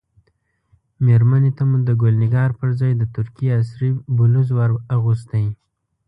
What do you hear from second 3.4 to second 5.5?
عصري بلوز ور اغوستی.